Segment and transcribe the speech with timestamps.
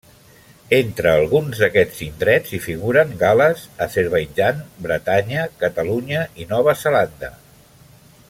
[0.75, 7.31] Entre alguns d'aquests indrets hi figuren Gal·les, Azerbaidjan, Bretanya, Catalunya i Nova Zelanda.